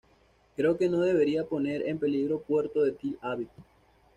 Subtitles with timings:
[0.55, 3.49] Creo que no debería poner en peligro puerto de Tel Aviv.